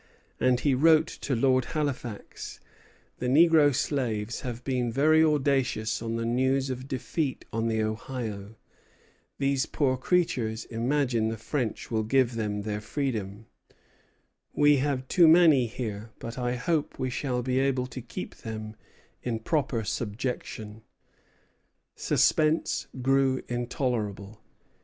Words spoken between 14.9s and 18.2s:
too many here; but I hope we shall be able to